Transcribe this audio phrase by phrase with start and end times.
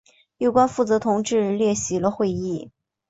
[0.39, 2.71] 有关负责同志列席了会议。